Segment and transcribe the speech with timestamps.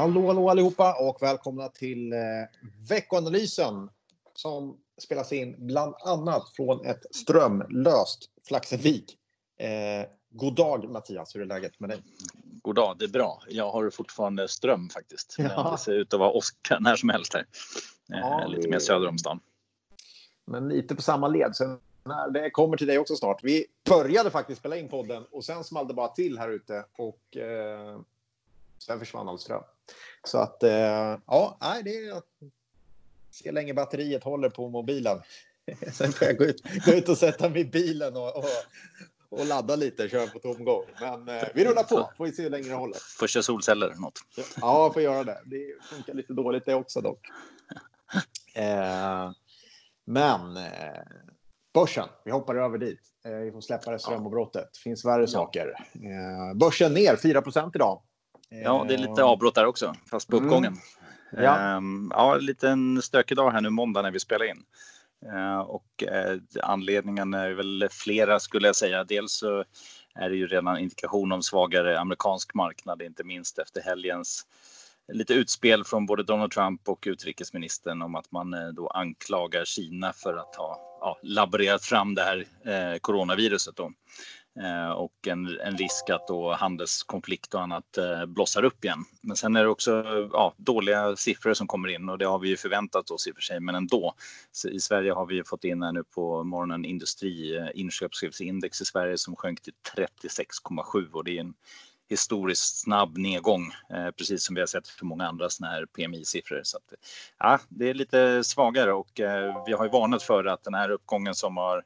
[0.00, 2.18] Hallå, hallå allihopa och välkomna till eh,
[2.88, 3.90] veckoanalysen
[4.34, 9.18] som spelas in bland annat från ett strömlöst Flaxenvik.
[9.58, 12.02] Eh, god dag Mattias, hur är läget med dig?
[12.62, 13.42] God dag, det är bra.
[13.48, 15.34] Jag har fortfarande ström faktiskt.
[15.38, 15.70] Ja.
[15.72, 17.46] Det ser ut att vara Oskar när som helst här.
[18.12, 19.40] Eh, ja, lite mer söder om stan.
[20.44, 21.56] Men lite på samma led.
[21.56, 21.78] Så
[22.32, 23.44] det kommer till dig också snart.
[23.44, 27.36] Vi började faktiskt spela in podden och sen small det bara till här ute och
[27.36, 28.00] eh,
[28.78, 29.62] sen försvann all ström.
[30.24, 32.28] Så att eh, ja, nej, det är att
[33.30, 35.18] se länge batteriet håller på mobilen.
[35.92, 38.44] sen får jag gå ut, gå ut och sätta mig i bilen och, och,
[39.28, 40.84] och ladda lite, köra på tomgång.
[41.00, 42.98] Men eh, vi rullar på, får vi se hur länge det håller.
[43.18, 44.20] Första solceller eller något.
[44.60, 45.40] Ja, får göra det.
[45.44, 47.26] Det funkar lite dåligt det också dock.
[48.54, 49.30] Eh,
[50.04, 51.02] men eh,
[51.74, 53.00] börsen, vi hoppar över dit.
[53.24, 54.68] Eh, vi får släppa det strömavbrottet.
[54.72, 55.26] Det finns värre ja.
[55.26, 55.74] saker.
[55.94, 58.02] Eh, börsen ner 4% idag.
[58.50, 60.46] Ja, det är lite avbrott där också, fast på mm.
[60.48, 60.72] uppgången.
[60.72, 61.44] Mm.
[61.44, 61.76] Ja.
[61.76, 64.62] Um, ja, en liten stökig dag här nu måndag när vi spelar in.
[65.32, 69.04] Uh, och uh, anledningen är väl flera skulle jag säga.
[69.04, 69.64] Dels så
[70.14, 74.46] är det ju redan indikation om svagare amerikansk marknad, inte minst efter helgens
[75.12, 80.12] lite utspel från både Donald Trump och utrikesministern om att man uh, då anklagar Kina
[80.12, 83.76] för att ha ja, laborerat fram det här eh, coronaviruset.
[83.76, 83.92] Då.
[84.58, 89.04] Eh, och en, en, risk att då handelskonflikt och annat eh, blossar upp igen.
[89.20, 92.48] Men sen är det också ja, dåliga siffror som kommer in och det har vi
[92.48, 94.14] ju förväntat oss i och för sig, men ändå.
[94.52, 98.84] Så I Sverige har vi fått in här nu på morgonen industri eh, inköpschefsindex i
[98.84, 101.54] Sverige som sjönk till 36,7 och det är en
[102.08, 106.60] historiskt snabb nedgång, eh, precis som vi har sett för många andra såna här PMI-siffror.
[106.64, 106.94] Så att,
[107.38, 110.90] ja, det är lite svagare och eh, vi har ju varnat för att den här
[110.90, 111.84] uppgången som har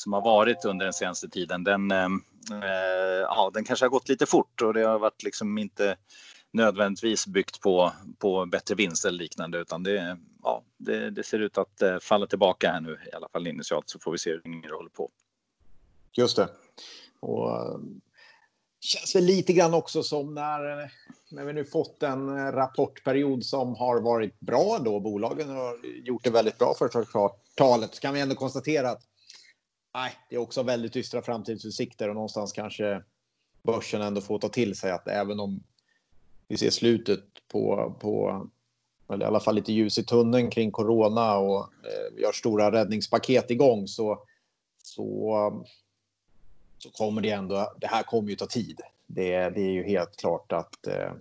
[0.00, 4.08] som har varit under den senaste tiden, den, ehm, eh, ja, den kanske har gått
[4.08, 5.96] lite fort och det har varit liksom inte
[6.50, 11.58] nödvändigtvis byggt på, på bättre vinst eller liknande utan det, ja, det, det ser ut
[11.58, 14.42] att eh, falla tillbaka här nu i alla fall initialt så får vi se hur
[14.44, 15.10] länge det håller på.
[16.12, 16.48] Just det.
[17.20, 17.78] Och eh,
[18.80, 20.92] känns väl lite grann också som när,
[21.30, 25.00] när vi nu fått en eh, rapportperiod som har varit bra då.
[25.00, 27.94] Bolagen har gjort det väldigt bra första kvartalet.
[27.94, 29.09] Så kan vi ändå konstatera att
[29.94, 33.02] nej, det är också väldigt dystra framtidsutsikter och någonstans kanske
[33.62, 35.62] börsen ändå får ta till sig att även om
[36.48, 38.46] vi ser slutet på, på
[39.12, 42.72] eller i alla fall lite ljus i tunneln kring corona och eh, vi har stora
[42.72, 44.22] räddningspaket igång så,
[44.82, 45.64] så,
[46.78, 48.80] så kommer det ändå, det här kommer ju ta tid.
[49.06, 51.12] Det, det är ju helt klart att eh,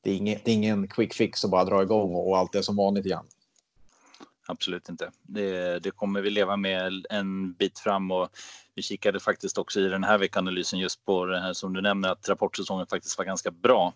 [0.00, 2.54] det, är ingen, det är ingen quick fix att bara dra igång och, och allt
[2.54, 3.24] är som vanligt igen
[4.46, 5.10] absolut inte.
[5.22, 8.28] Det, det, kommer vi leva med en bit fram och
[8.74, 12.08] vi kikade faktiskt också i den här veckanalysen just på det här som du nämner
[12.08, 13.94] att rapportsäsongen faktiskt var ganska bra.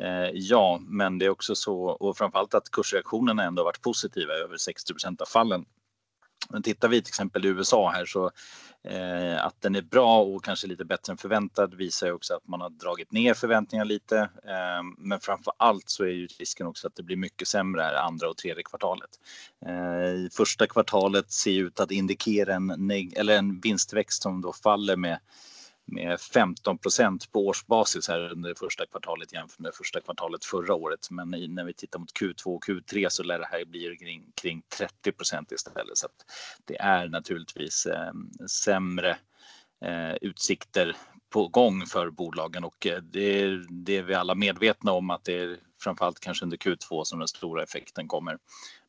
[0.00, 4.56] Eh, ja, men det är också så och framförallt att kursreaktionerna ändå varit positiva över
[4.56, 5.64] 60 av fallen.
[6.50, 8.30] Men tittar vi till exempel i USA här så
[8.84, 12.48] Eh, att den är bra och kanske lite bättre än förväntad visar ju också att
[12.48, 14.18] man har dragit ner förväntningarna lite.
[14.18, 17.94] Eh, men framför allt så är ju risken också att det blir mycket sämre här
[17.94, 19.10] andra och tredje kvartalet.
[19.66, 25.18] Eh, första kvartalet ser ut att indikera en, eller en vinstväxt som då faller med
[25.88, 31.10] med 15 procent på årsbasis här under första kvartalet jämfört med första kvartalet förra året.
[31.10, 34.62] Men när vi tittar mot Q2 och Q3 så lär det här bli kring, kring
[34.78, 35.98] 30 procent istället.
[35.98, 36.24] Så att
[36.64, 38.12] det är naturligtvis eh,
[38.46, 39.18] sämre
[39.84, 40.96] eh, utsikter
[41.30, 45.24] på gång för bolagen och eh, det det, det är vi alla medvetna om att
[45.24, 48.38] det är framförallt kanske under Q2 som den stora effekten kommer.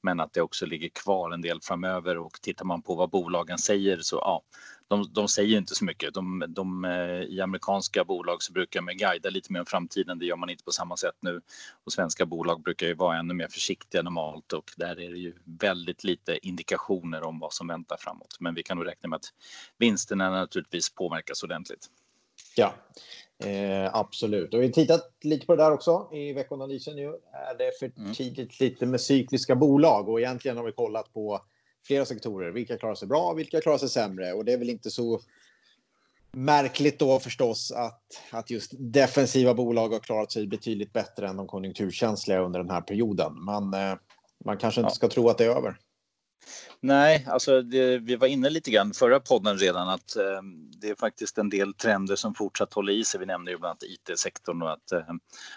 [0.01, 3.57] Men att det också ligger kvar en del framöver och tittar man på vad bolagen
[3.57, 4.41] säger så ja,
[4.87, 6.13] de, de säger inte så mycket.
[6.13, 10.19] De, de, eh, I amerikanska bolag så brukar man guida lite mer om framtiden.
[10.19, 11.41] Det gör man inte på samma sätt nu.
[11.85, 15.33] Och svenska bolag brukar ju vara ännu mer försiktiga normalt och där är det ju
[15.45, 18.37] väldigt lite indikationer om vad som väntar framåt.
[18.39, 19.33] Men vi kan nog räkna med att
[19.77, 21.89] vinsterna naturligtvis påverkas ordentligt.
[22.55, 22.73] Ja,
[23.49, 24.53] eh, absolut.
[24.53, 27.07] Och vi har tittat lite på det där också i veckoanalysen nu.
[27.33, 28.13] Är det för mm.
[28.13, 30.09] tidigt lite med cykliska bolag?
[30.09, 31.41] Och egentligen har vi kollat på
[31.87, 32.51] flera sektorer.
[32.51, 34.33] Vilka klarar sig bra, vilka klarar sig sämre?
[34.33, 35.21] Och det är väl inte så
[36.31, 38.01] märkligt då förstås att,
[38.31, 42.81] att just defensiva bolag har klarat sig betydligt bättre än de konjunkturkänsliga under den här
[42.81, 43.45] perioden.
[43.45, 43.97] Men eh,
[44.45, 45.77] man kanske inte ska tro att det är över.
[46.81, 50.41] Nej, alltså det, vi var inne lite grann förra podden redan att eh,
[50.81, 53.19] det är faktiskt en del trender som fortsatt håller i sig.
[53.19, 55.03] Vi nämnde ju bland annat IT-sektorn och att, eh,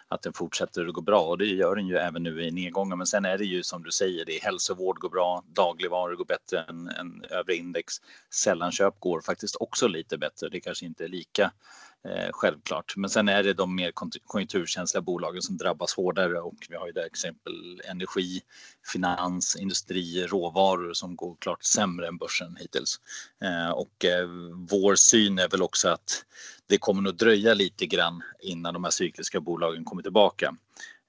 [0.08, 2.98] att den fortsätter att gå bra och det gör den ju även nu i nedgången.
[2.98, 6.24] Men sen är det ju som du säger, det är hälsovård går bra, dagligvaror går
[6.24, 7.94] bättre än, än övriga index.
[8.30, 10.48] Sällanköp går faktiskt också lite bättre.
[10.48, 11.52] Det kanske inte är lika
[12.08, 12.96] Eh, självklart.
[12.96, 13.92] Men sen är det de mer
[14.26, 18.40] konjunkturkänsliga bolagen som drabbas hårdare och vi har ju där exempel energi,
[18.92, 23.00] finans, industri, råvaror som går klart sämre än börsen hittills.
[23.42, 24.28] Eh, och eh,
[24.70, 26.24] vår syn är väl också att
[26.66, 30.56] det kommer nog dröja lite grann innan de här cykliska bolagen kommer tillbaka.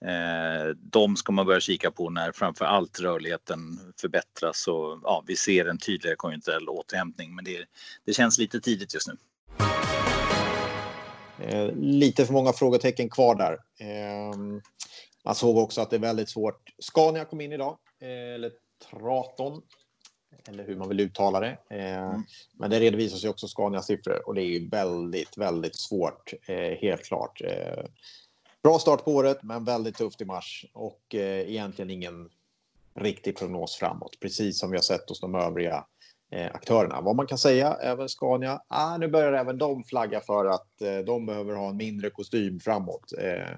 [0.06, 5.36] Eh, de ska man börja kika på när framför allt rörligheten förbättras och ja, vi
[5.36, 7.36] ser en tydligare konjunkturell återhämtning.
[7.36, 7.66] Men det,
[8.06, 9.18] det känns lite tidigt just nu.
[11.44, 13.54] Eh, lite för många frågetecken kvar där.
[13.80, 14.36] Eh,
[15.26, 16.70] man såg också att det är väldigt svårt.
[16.80, 18.52] Scania kom in idag, eh, eller
[18.90, 19.62] Traton,
[20.48, 21.58] eller hur man vill uttala det.
[21.70, 22.24] Mm.
[22.54, 26.34] Men det redovisas ju också Scanias siffror och det är ju väldigt, väldigt svårt,
[26.82, 27.42] helt klart.
[28.64, 32.30] Bra start på året, men väldigt tufft i mars och egentligen ingen
[32.94, 35.86] riktig prognos framåt, precis som vi har sett hos de övriga
[36.54, 37.02] aktörerna.
[37.02, 40.98] Vad man kan säga, även Scania, ah, nu börjar även de flagga för att eh,
[40.98, 43.14] de behöver ha en mindre kostym framåt.
[43.20, 43.56] Eh,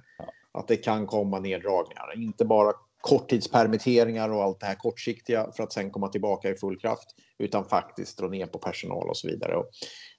[0.51, 5.73] att det kan komma neddragningar, inte bara korttidspermitteringar och allt det här kortsiktiga för att
[5.73, 9.55] sen komma tillbaka i full kraft, utan faktiskt dra ner på personal och så vidare.
[9.55, 9.69] Och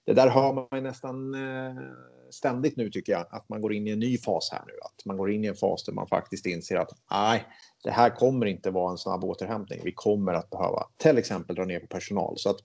[0.07, 1.83] det där hör man nästan eh,
[2.31, 4.73] ständigt nu tycker jag, att man går in i en ny fas här nu.
[4.83, 7.45] Att man går in i en fas där man faktiskt inser att nej,
[7.85, 9.81] det här kommer inte vara en snabb återhämtning.
[9.85, 12.39] Vi kommer att behöva till exempel dra ner på personal.
[12.39, 12.57] Så att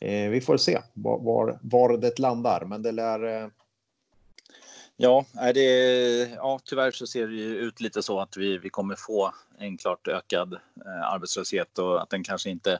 [0.00, 3.48] eh, vi får se var, var, var det landar, men det lär eh...
[4.98, 5.24] Ja,
[5.54, 5.64] det,
[6.36, 9.76] ja, tyvärr så ser det ju ut lite så att vi, vi kommer få en
[9.76, 12.78] klart ökad eh, arbetslöshet och att den kanske inte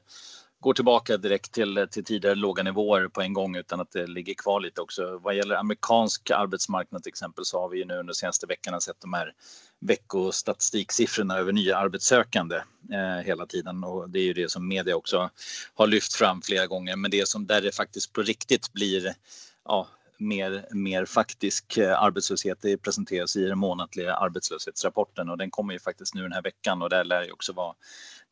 [0.60, 4.34] går tillbaka direkt till, till tidigare låga nivåer på en gång utan att det ligger
[4.34, 5.18] kvar lite också.
[5.22, 9.00] Vad gäller amerikansk arbetsmarknad till exempel så har vi ju nu under senaste veckorna sett
[9.00, 9.32] de här
[9.80, 12.56] veckostatistiksiffrorna över nya arbetssökande
[12.92, 15.30] eh, hela tiden och det är ju det som media också
[15.74, 16.96] har lyft fram flera gånger.
[16.96, 19.14] Men det som där det faktiskt på riktigt blir
[19.64, 22.58] ja, mer, mer faktisk eh, arbetslöshet.
[22.62, 26.82] Det presenteras i den månatliga arbetslöshetsrapporten och den kommer ju faktiskt nu den här veckan
[26.82, 27.74] och där lär ju också vara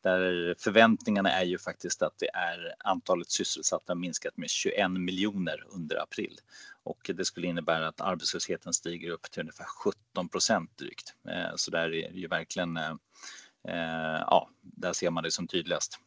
[0.05, 6.03] där förväntningarna är ju faktiskt att det är antalet sysselsatta minskat med 21 miljoner under
[6.03, 6.39] april
[6.83, 11.13] och det skulle innebära att arbetslösheten stiger upp till ungefär 17 procent drygt.
[11.27, 12.95] Eh, så där är ju verkligen, eh,
[14.19, 15.99] ja, där ser man det som tydligast.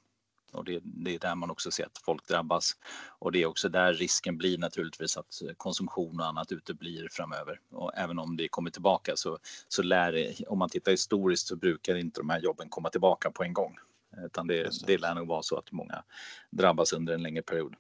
[0.52, 2.76] Och det, det, är där man också ser att folk drabbas.
[3.18, 7.60] Och det är också där risken blir naturligtvis att konsumtion och annat uteblir framöver.
[7.70, 11.56] Och även om det kommer tillbaka så, så lär det, om man tittar historiskt så
[11.56, 13.76] brukar inte de här jobben komma tillbaka på en gång.
[14.24, 14.86] Utan det, det.
[14.86, 16.02] det lär nog vara så att många
[16.50, 17.74] drabbas under en längre period.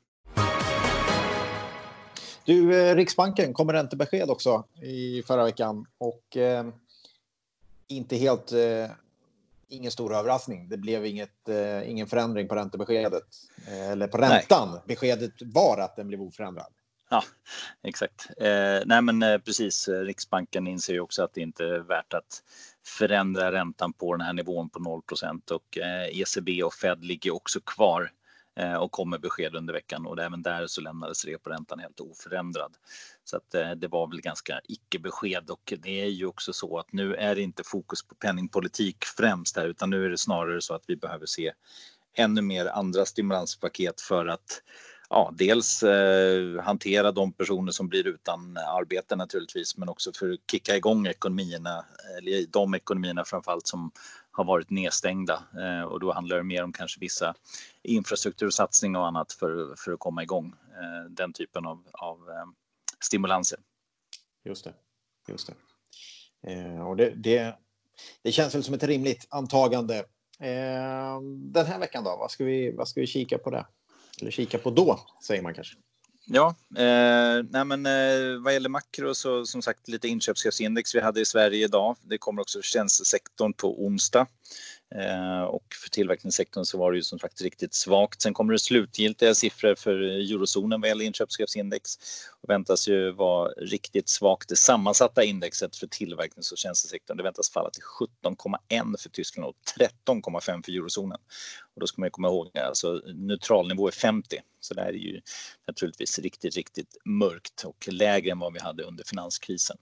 [2.44, 6.66] Du, eh, Riksbanken kom med räntebesked också i förra veckan och eh,
[7.88, 8.90] inte helt eh,
[9.68, 10.68] ingen stor överraskning.
[10.68, 13.24] Det blev inget, eh, ingen förändring på räntebeskedet
[13.66, 14.70] eh, eller på räntan.
[14.70, 14.80] Nej.
[14.86, 16.72] Beskedet var att den blev oförändrad.
[17.10, 17.22] Ja,
[17.82, 18.26] exakt.
[18.36, 19.88] Eh, nej, men eh, precis.
[19.88, 22.42] Riksbanken inser ju också att det inte är värt att
[22.86, 27.60] förändra räntan på den här nivån på 0% och eh, ECB och Fed ligger också
[27.60, 28.10] kvar
[28.58, 32.76] Eh, och kom med besked under veckan och även där så lämnades reporäntan helt oförändrad.
[33.24, 36.92] Så att eh, det var väl ganska icke-besked och det är ju också så att
[36.92, 40.74] nu är det inte fokus på penningpolitik främst här utan nu är det snarare så
[40.74, 41.52] att vi behöver se
[42.14, 44.62] ännu mer andra stimulanspaket för att
[45.10, 50.50] ja, dels eh, hantera de personer som blir utan arbete naturligtvis, men också för att
[50.50, 51.84] kicka igång ekonomierna,
[52.18, 53.90] eller de ekonomierna framförallt som
[54.38, 57.34] har varit nedstängda eh, och då handlar det mer om kanske vissa
[57.82, 60.54] infrastruktursatsningar och annat för, för att komma igång.
[60.70, 62.44] Eh, den typen av, av eh,
[63.00, 63.58] stimulanser.
[64.44, 64.74] Just det,
[65.28, 65.54] just det.
[66.52, 67.58] Eh, och det, det,
[68.22, 69.96] det, känns väl som ett rimligt antagande.
[70.40, 71.20] Eh,
[71.52, 73.66] den här veckan då, vad ska, vi, vad ska vi kika på det?
[74.20, 75.76] Eller kika på då, säger man kanske.
[76.30, 81.20] Ja, eh, nej men, eh, vad gäller makro så som sagt lite inköpschefsindex vi hade
[81.20, 81.96] i Sverige idag.
[82.02, 84.26] Det kommer också tjänstesektorn på onsdag.
[84.94, 88.22] Eh, och för tillverkningssektorn så var det ju som sagt riktigt svagt.
[88.22, 91.98] Sen kommer det slutgiltiga siffror för eurozonen vad gäller inköpschefsindex
[92.42, 94.48] och väntas ju vara riktigt svagt.
[94.48, 97.82] Det sammansatta indexet för tillverknings och tjänstesektorn det väntas falla till
[98.26, 99.56] 17,1 för Tyskland och
[100.06, 101.18] 13,5 för eurozonen.
[101.74, 105.20] Och då ska man komma ihåg alltså neutralnivå är 50 så det här är ju
[105.66, 109.76] naturligtvis riktigt, riktigt mörkt och lägre än vad vi hade under finanskrisen.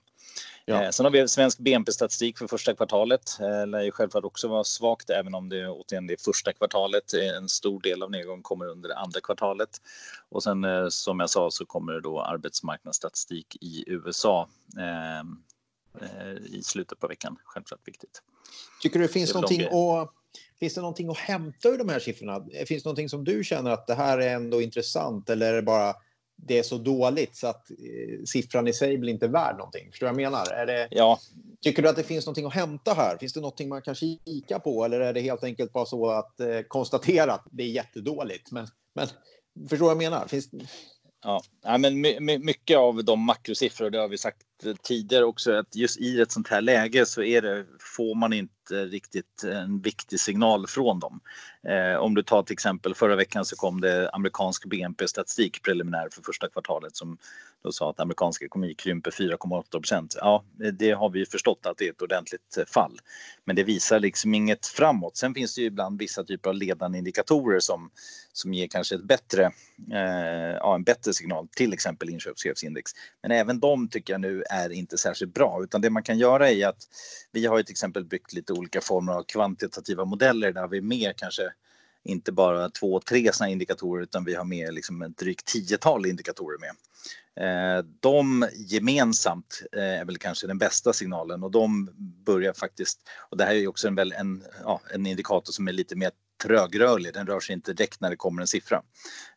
[0.68, 0.82] Ja.
[0.82, 3.36] Eh, sen har vi svensk BNP-statistik för första kvartalet.
[3.38, 7.14] Det eh, lär ju självklart också vara svagt, även om det återigen det första kvartalet.
[7.14, 9.80] En stor del av nedgången kommer under det andra kvartalet.
[10.28, 14.48] Och sen eh, som jag sa så kommer det då arbetsmarknadsstatistik i USA
[16.50, 17.36] i slutet på veckan.
[17.44, 18.22] Självklart viktigt.
[18.82, 20.12] Tycker du det finns det någonting att
[20.60, 22.46] Finns det någonting att hämta ur de här siffrorna?
[22.66, 25.62] Finns det någonting som du känner att det här är ändå intressant eller är det
[25.62, 25.94] bara
[26.36, 29.90] det är så dåligt så att eh, siffran i sig blir inte värd någonting.
[29.90, 30.50] Förstår du vad jag menar?
[30.52, 31.18] Är det, ja.
[31.60, 33.16] Tycker du att det finns någonting att hämta här?
[33.20, 36.40] Finns det någonting man kan kika på eller är det helt enkelt bara så att
[36.40, 38.52] eh, konstatera att det är jättedåligt?
[38.52, 39.06] Men, men
[39.68, 40.26] förstår du vad jag menar?
[40.26, 40.48] Finns...
[41.22, 41.42] Ja,
[41.78, 42.00] men
[42.44, 44.42] mycket av de makrosiffror, det har vi sagt
[44.82, 47.64] tidigare också, att just i ett sånt här läge så är det,
[47.96, 51.20] får man inte riktigt en viktig signal från dem.
[51.68, 56.22] Eh, om du tar till exempel förra veckan så kom det amerikansk BNP-statistik preliminär för
[56.22, 57.18] första kvartalet som
[57.66, 60.16] och sa att amerikansk ekonomi krymper 4,8 procent.
[60.20, 62.98] Ja, det har vi förstått att det är ett ordentligt eh, fall,
[63.44, 65.16] men det visar liksom inget framåt.
[65.16, 67.90] Sen finns det ju ibland vissa typer av ledande indikatorer som
[68.36, 69.44] som ger kanske ett bättre,
[69.92, 72.90] eh, ja, en bättre signal, till exempel inköpschefsindex.
[73.22, 76.50] Men även de tycker jag nu är inte särskilt bra, utan det man kan göra
[76.50, 76.82] är att
[77.32, 81.12] vi har ju till exempel byggt lite olika former av kvantitativa modeller där vi mer
[81.16, 81.42] kanske
[82.06, 86.58] inte bara två, tre sådana indikatorer utan vi har med liksom ett drygt tiotal indikatorer
[86.58, 86.70] med.
[87.40, 91.90] Eh, de gemensamt eh, är väl kanske den bästa signalen och de
[92.26, 95.68] börjar faktiskt, och det här är ju också en, väl, en, ja, en indikator som
[95.68, 96.10] är lite mer
[96.42, 97.14] trögrörlig.
[97.14, 98.82] Den rör sig inte direkt när det kommer en siffra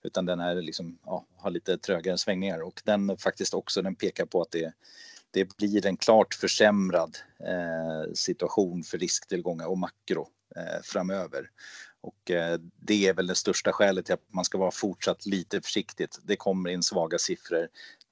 [0.04, 4.26] utan den är liksom, ja, har lite trögare svängningar och den faktiskt också den pekar
[4.26, 4.74] på att det,
[5.32, 11.50] det blir en klart försämrad eh, situation för risktillgångar och makro eh, framöver.
[12.02, 15.62] Och eh, det är väl det största skälet till att man ska vara fortsatt lite
[15.62, 16.20] försiktigt.
[16.24, 17.68] Det kommer in svaga siffror.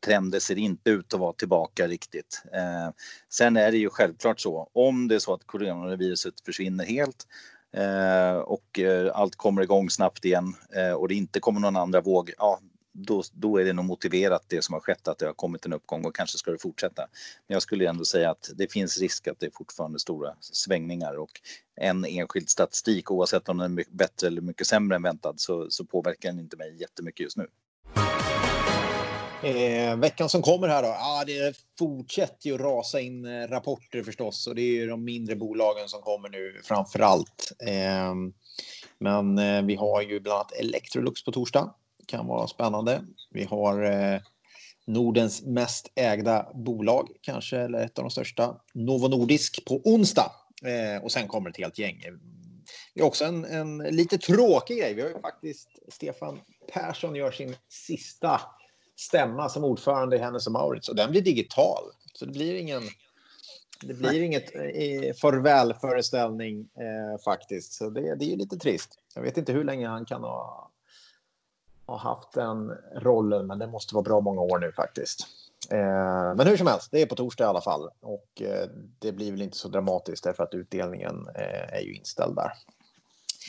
[0.06, 2.42] Trenden ser inte ut att vara tillbaka riktigt.
[2.54, 2.90] Eh,
[3.30, 7.28] sen är det ju självklart så, om det är så att coronaviruset försvinner helt
[7.74, 8.80] eh, och
[9.14, 10.56] allt kommer igång snabbt igen
[10.98, 12.60] och det inte kommer någon andra våg, ja,
[12.98, 15.74] då, då är det nog motiverat det som har skett att det har kommit en
[15.74, 17.08] uppgång och kanske ska det fortsätta.
[17.48, 21.14] Men jag skulle ändå säga att det finns risk att det är fortfarande stora svängningar
[21.20, 21.32] och
[21.76, 25.70] en enskild statistik oavsett om den är mycket bättre eller mycket sämre än väntad så,
[25.70, 27.48] så påverkar den inte mig jättemycket just nu.
[29.44, 34.04] Eh, veckan som kommer här då, ah, det fortsätter ju att rasa in eh, rapporter
[34.04, 37.52] förstås och det är ju de mindre bolagen som kommer nu framför allt.
[37.68, 38.14] Eh,
[39.00, 41.74] men eh, vi har ju bland annat Electrolux på torsdag.
[42.08, 43.04] Kan vara spännande.
[43.30, 44.22] Vi har eh,
[44.88, 50.32] Nordens mest ägda bolag kanske, eller ett av de största, Novo Nordisk på onsdag.
[50.64, 52.04] Eh, och sen kommer ett helt gäng.
[52.94, 54.94] Det är också en, en lite tråkig grej.
[54.94, 56.40] Vi har ju faktiskt Stefan
[56.74, 58.42] Persson gör sin sista
[58.96, 61.84] stämma som ordförande i Hennes och Mauritz och den blir digital.
[62.14, 62.84] Så det blir ingen
[63.82, 67.74] det blir inget eh, farvälföreställning eh, faktiskt.
[67.74, 69.00] Så det, det är lite trist.
[69.16, 70.72] Jag vet inte hur länge han kan ha,
[71.88, 75.28] ha haft den rollen, men det måste vara bra många år nu faktiskt.
[75.72, 79.12] Eh, men hur som helst, det är på torsdag i alla fall och eh, det
[79.12, 82.52] blir väl inte så dramatiskt därför att utdelningen eh, är ju inställd där.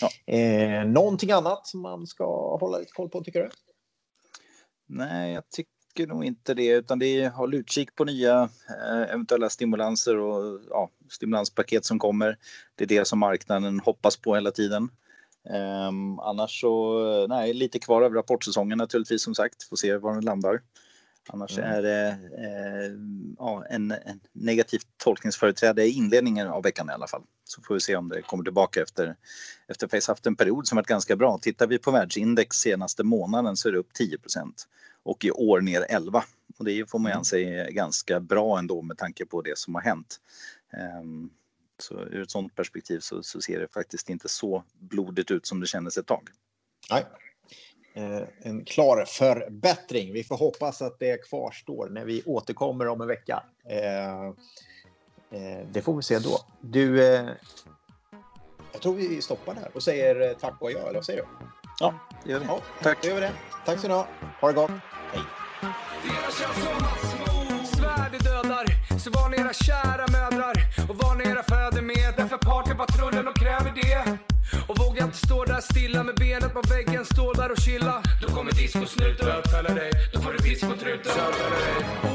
[0.00, 0.35] Ja.
[0.35, 3.50] Eh, någonting annat som man ska hålla lite koll på tycker du?
[4.87, 9.50] Nej, jag tycker nog inte det, utan det är håll utkik på nya eh, eventuella
[9.50, 12.38] stimulanser och ja, stimulanspaket som kommer.
[12.75, 14.90] Det är det som marknaden hoppas på hela tiden.
[15.50, 20.25] Um, annars så, nej, lite kvar av rapportsäsongen naturligtvis som sagt, får se var den
[20.25, 20.61] landar.
[21.28, 21.71] Annars mm.
[21.71, 22.93] är det eh,
[23.38, 27.23] ja, en, en negativt tolkningsföreträde i inledningen av veckan i alla fall.
[27.45, 29.17] Så får vi se om det kommer tillbaka efter,
[29.69, 31.38] efter att haft en period som varit ganska bra.
[31.38, 34.52] Tittar vi på världsindex senaste månaden så är det upp 10%
[35.02, 36.25] och i år ner 11.
[36.59, 37.19] Och det får man mm.
[37.19, 40.21] anse ganska bra ändå med tanke på det som har hänt.
[41.02, 41.31] Um,
[41.82, 45.61] så ur ett sådant perspektiv så, så, ser det faktiskt inte så blodigt ut som
[45.61, 46.28] det kändes ett tag.
[46.90, 47.04] Nej,
[47.99, 50.12] Eh, en klar förbättring.
[50.12, 53.42] Vi får hoppas att det kvarstår när vi återkommer om en vecka.
[53.68, 54.26] Eh,
[55.30, 56.38] eh, det får vi se då.
[56.61, 56.99] Du,
[58.73, 61.26] jag tror vi stoppar där och säger tack och adjö, eller vad säger du?
[61.80, 61.94] Ja,
[62.25, 62.47] det gör vi.
[62.47, 63.02] Ja, tack.
[63.02, 63.32] Det gör vi det.
[63.66, 64.08] Tack så du ha.
[64.40, 64.70] Ha det gott.
[65.12, 65.23] Hej.
[68.99, 70.57] Så var ni era kära mödrar
[70.88, 74.19] och var ni era fäder med Därför partypatrullen och kräver det
[74.69, 78.02] och våga inte stå där stilla med benet på väggen, stå där och chilla.
[78.23, 79.26] Då kommer discosnuten.
[79.26, 79.90] bötfälla dig.
[80.12, 81.12] Då får du piss på truten.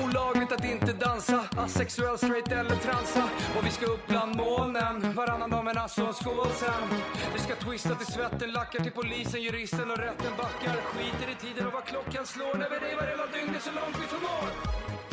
[0.04, 3.24] Olagligt att inte dansa, asexuell, straight eller transa.
[3.58, 7.00] Och vi ska upp bland molnen, varannan dag men alltså en skål sen.
[7.34, 10.76] Vi ska twista till svetten, lackar till polisen, juristen och rätten backar.
[10.92, 14.08] Skiter i tiden och vad klockan slår när vi revar hela dygnet så långt vi
[14.08, 15.13] förmår.